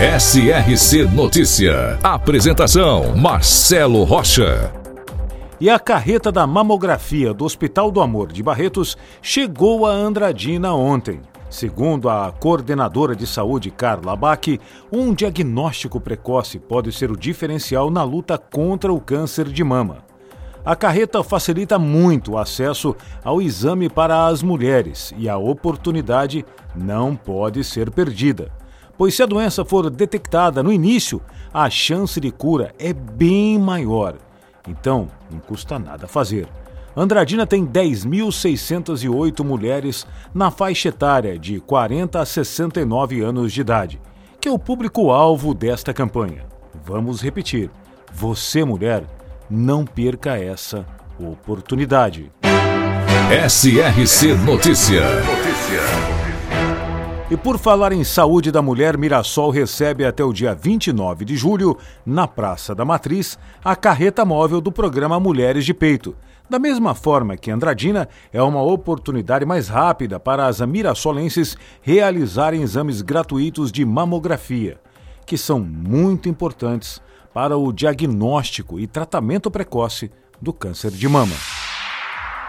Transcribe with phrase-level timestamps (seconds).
[0.00, 1.98] SRC Notícia.
[2.04, 4.72] Apresentação: Marcelo Rocha.
[5.60, 11.20] E a carreta da mamografia do Hospital do Amor de Barretos chegou a Andradina ontem.
[11.50, 14.46] Segundo a coordenadora de saúde Carla Bach,
[14.92, 20.04] um diagnóstico precoce pode ser o diferencial na luta contra o câncer de mama.
[20.64, 26.46] A carreta facilita muito o acesso ao exame para as mulheres e a oportunidade
[26.76, 28.48] não pode ser perdida
[28.98, 31.22] pois se a doença for detectada no início,
[31.54, 34.16] a chance de cura é bem maior.
[34.68, 36.48] Então, não custa nada fazer.
[36.96, 40.04] Andradina tem 10.608 mulheres
[40.34, 44.00] na faixa etária de 40 a 69 anos de idade,
[44.40, 46.44] que é o público-alvo desta campanha.
[46.84, 47.70] Vamos repetir:
[48.12, 49.04] você, mulher,
[49.48, 50.84] não perca essa
[51.20, 52.32] oportunidade.
[53.48, 55.02] SRC Notícia.
[55.20, 56.27] Notícia.
[57.30, 61.76] E por falar em saúde da mulher, Mirassol recebe até o dia 29 de julho,
[62.06, 66.16] na Praça da Matriz, a carreta móvel do programa Mulheres de Peito.
[66.48, 73.02] Da mesma forma que Andradina, é uma oportunidade mais rápida para as mirassolenses realizarem exames
[73.02, 74.80] gratuitos de mamografia,
[75.26, 76.98] que são muito importantes
[77.34, 81.57] para o diagnóstico e tratamento precoce do câncer de mama.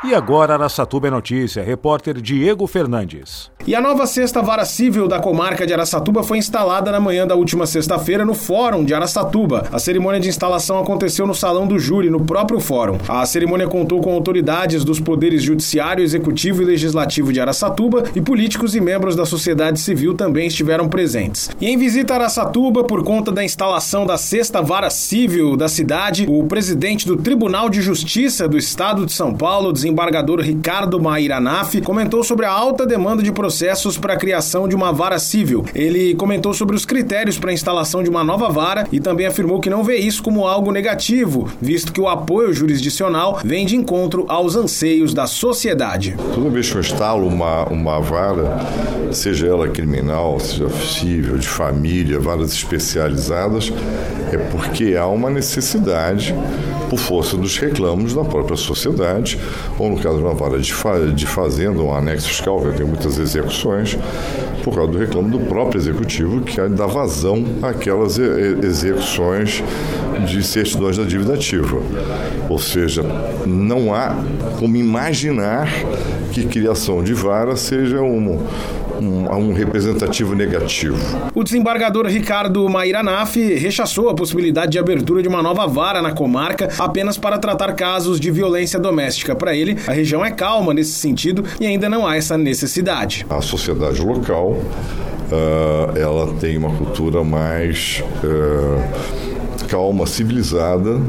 [0.02, 3.52] E agora Araçatuba é notícia, repórter Diego Fernandes.
[3.68, 7.36] E a nova sexta vara civil da comarca de Araçatuba foi instalada na manhã da
[7.36, 9.68] última sexta-feira no Fórum de Araçatuba.
[9.70, 12.98] A cerimônia de instalação aconteceu no Salão do Júri, no próprio Fórum.
[13.10, 18.76] A cerimônia contou com autoridades dos poderes judiciário, executivo e legislativo de Araçatuba e políticos
[18.76, 21.50] e membros da sociedade civil também estiveram presentes.
[21.60, 26.26] E em visita a Araçatuba, por conta da instalação da sexta vara civil da cidade,
[26.30, 32.24] o presidente do Tribunal de Justiça do Estado de São Paulo, desembargador Ricardo Mairanaf, comentou
[32.24, 35.66] sobre a alta demanda de processos para a criação de uma vara civil.
[35.74, 39.60] Ele comentou sobre os critérios para a instalação de uma nova vara e também afirmou
[39.60, 44.26] que não vê isso como algo negativo, visto que o apoio jurisdicional vem de encontro
[44.28, 46.16] aos anseios da sociedade.
[46.36, 48.60] Toda vez que eu instalo uma, uma vara,
[49.12, 53.74] seja ela criminal, seja civil, de família, varas especializadas,
[54.32, 56.36] é porque há uma necessidade
[56.90, 59.40] por força dos reclamos da própria sociedade,
[59.80, 62.86] ou no caso de uma vara de, fa de fazenda, um anexo fiscal, que tem
[62.86, 63.98] muitas execuções,
[64.64, 69.64] por causa do reclamo do próprio executivo, que dá vazão àquelas execuções
[70.28, 71.82] de certidões da dívida ativa.
[72.50, 73.04] Ou seja,
[73.46, 74.16] não há
[74.60, 75.70] como imaginar
[76.32, 78.40] que criação de vara seja um,
[79.00, 80.98] um, um representativo negativo.
[81.34, 86.70] O desembargador Ricardo Mairanaf rechaçou a possibilidade de abertura de uma nova vara na comarca
[86.78, 89.36] apenas para tratar casos de violência doméstica.
[89.36, 93.26] Para ele, a região é calma nesse sentido e ainda não há essa necessidade.
[93.30, 101.00] A sociedade local uh, ela tem uma cultura mais uh, calma, civilizada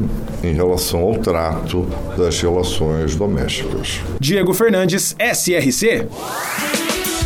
[0.43, 3.99] em relação ao trato das relações domésticas.
[4.19, 6.07] Diego Fernandes, SRC.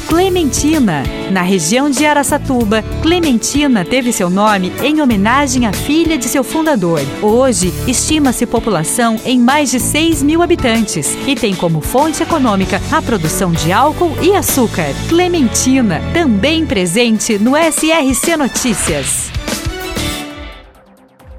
[0.07, 1.03] Clementina.
[1.31, 7.01] Na região de Araçatuba, Clementina teve seu nome em homenagem à filha de seu fundador.
[7.21, 13.01] Hoje, estima-se população em mais de 6 mil habitantes e tem como fonte econômica a
[13.01, 14.93] produção de álcool e açúcar.
[15.09, 19.44] Clementina, também presente no SRC Notícias.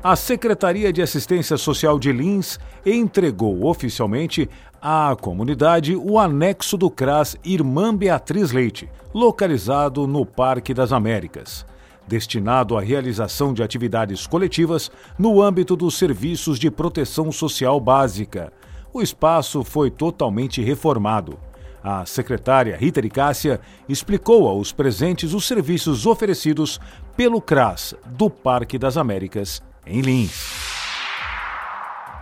[0.02, 4.48] A Secretaria de Assistência Social de Lins entregou oficialmente
[4.80, 11.66] à comunidade o anexo do CRAS Irmã Beatriz Leite, localizado no Parque das Américas,
[12.06, 18.52] destinado à realização de atividades coletivas no âmbito dos serviços de proteção social básica.
[18.92, 21.36] O espaço foi totalmente reformado.
[21.82, 26.80] A secretária Rita de Cássia explicou aos presentes os serviços oferecidos
[27.16, 30.66] pelo CRAS do Parque das Américas em Lins.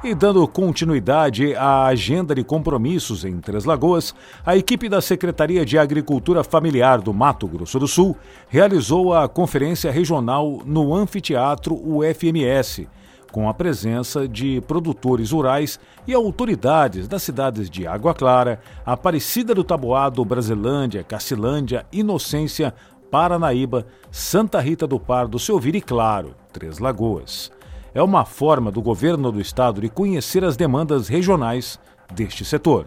[0.04, 4.14] E dando continuidade à agenda de compromissos em Três Lagoas,
[4.44, 8.14] a equipe da Secretaria de Agricultura Familiar do Mato Grosso do Sul
[8.46, 12.86] realizou a conferência regional no Anfiteatro UFMS,
[13.32, 19.64] com a presença de produtores rurais e autoridades das cidades de Água Clara, Aparecida do
[19.64, 22.74] Taboado, Brasilândia, Cacilândia, Inocência,
[23.10, 27.50] Paranaíba, Santa Rita do Pardo, Silvira e Claro, Três Lagoas.
[27.94, 31.78] É uma forma do governo do estado de conhecer as demandas regionais
[32.12, 32.86] deste setor.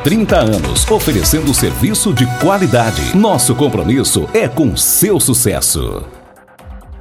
[0.03, 3.15] 30 anos, oferecendo serviço de qualidade.
[3.15, 6.03] Nosso compromisso é com seu sucesso.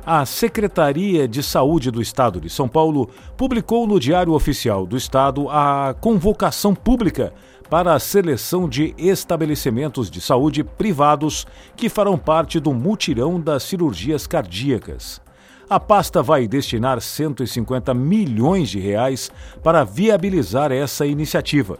[0.05, 3.08] A Secretaria de Saúde do Estado de São Paulo
[3.38, 7.32] publicou no Diário Oficial do Estado a convocação pública
[7.70, 14.26] para a seleção de estabelecimentos de saúde privados que farão parte do mutirão das cirurgias
[14.26, 15.23] cardíacas.
[15.70, 19.31] A pasta vai destinar 150 milhões de reais
[19.62, 21.79] para viabilizar essa iniciativa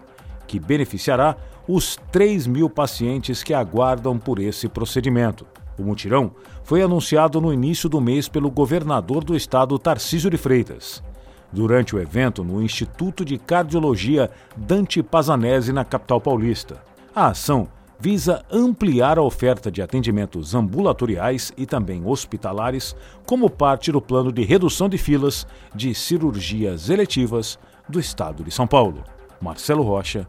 [0.51, 1.37] que beneficiará
[1.69, 5.47] os 3 mil pacientes que aguardam por esse procedimento.
[5.79, 6.33] O mutirão
[6.65, 11.05] foi anunciado no início do mês pelo governador do estado, Tarcísio de Freitas.
[11.53, 16.83] Durante o evento no Instituto de Cardiologia Dante Pazanese, na capital paulista.
[17.15, 24.03] A ação visa ampliar a oferta de atendimentos ambulatoriais e também hospitalares como parte do
[24.03, 27.57] plano de redução de filas de cirurgias eletivas
[27.89, 29.05] do estado de São Paulo.
[29.41, 30.29] Marcelo Rocha,